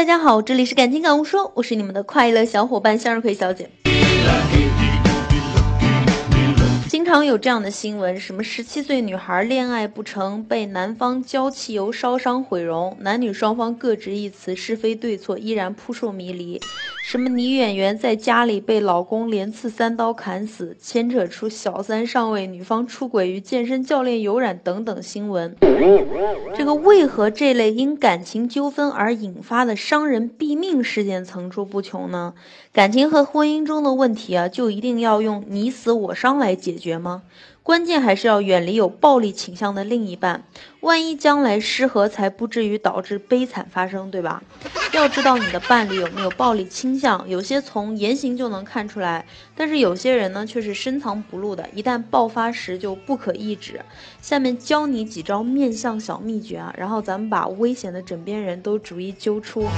[0.00, 3.68] 大家好，这里是感情感悟说，我是你们的快乐小伙伴向日葵小姐。
[7.10, 16.60] 常有这样的新闻，什么十七岁女孩恋爱不成，被男方浇汽油烧伤毁容，男女双方各执一词，是非对错依然扑朔迷离。
[17.02, 25.56] 什么女演员在家里被老公连刺三刀砍死，牵扯出小三上位，女方出轨与健身教练有染等等新闻。
[26.54, 32.34] 这个为何这类因感情纠纷而引发的伤人毙命事件层出不穷呢？
[32.72, 37.22] 感情和婚姻中的问题啊，就一定要用你死我伤来解决吗？
[37.62, 40.44] 关键还是要远离有暴力倾向的另一半，
[40.80, 44.42] 万一将来失和，才不至于导致悲惨发生，对吧？
[44.92, 53.80] 要知道你的伴侣有没有暴力倾向，有些从言行就能看出来，但是有些人呢却是深藏不露的，一旦爆发时就不可抑制。
[54.20, 59.68] 下面教你几招面相小秘诀啊，然后咱们把危险的枕边人都逐一揪出。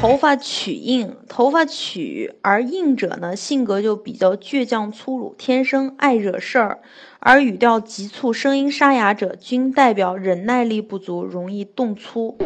[0.00, 6.78] 头发曲硬，头发曲而硬者呢，性格就比较倔强粗鲁，天生爱惹事儿；
[7.18, 12.36] 而语调急促、声音沙哑者，均代表忍耐力不足，容易动粗。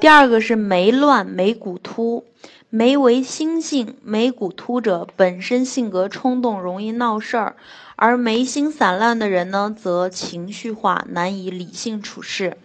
[0.00, 2.24] 第二个是眉乱、眉骨突，
[2.70, 7.54] 眉为心性，眉骨突者本身性格冲动，容易闹事儿；
[7.96, 12.56] 而眉心散乱的人呢，则情绪化，难以理性处事。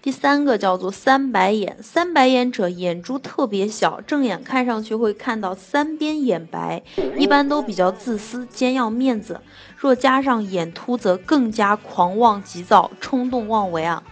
[0.00, 6.82] 第三个叫做三白眼，三白眼者眼珠特别小，正眼看上去会看到三边眼白，
[7.16, 9.40] 一般都比较自私，兼要面子。
[9.76, 14.02] 若加上眼凸，则更加狂妄急躁，冲动妄为啊。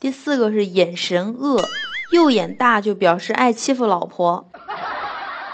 [0.00, 1.62] 第四个是眼神恶，
[2.12, 4.50] 右眼大就表示爱欺负老婆。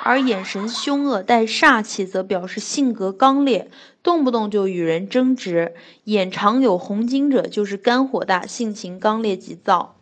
[0.02, 3.70] 而眼神凶恶带煞气，则表示性格刚烈，
[4.02, 5.72] 动不动就与人争执；
[6.04, 9.96] 眼长有红筋者，就是肝火大，性情刚烈急躁。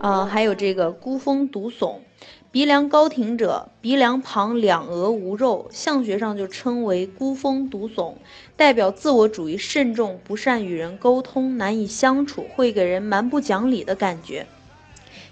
[0.00, 1.96] 啊，还有这个孤峰独耸，
[2.52, 8.14] 鼻梁高挺者，鼻梁旁两额无肉，相学上就称为孤峰独耸，
[8.56, 14.46] 代表自我主义慎重，不善与人沟通，难以相处，会给人蛮不讲理的感觉。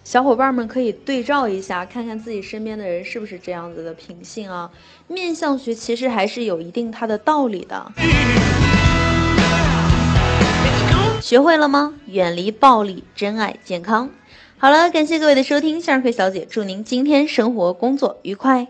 [0.06, 4.70] 小伙伴们可以对照一下，看看自己身边的人是不是这样子的品性啊？
[5.08, 7.90] 面相学其实还是有一定它的道理的。
[11.20, 11.94] 学会了吗？
[12.06, 14.08] 远离暴力，珍爱健康。
[14.58, 18.68] 好了，感谢各位的收听，向日葵小姐祝您今天生活工作愉快。